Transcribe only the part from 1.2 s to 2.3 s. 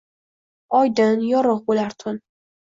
yorug’ bo’lar tun».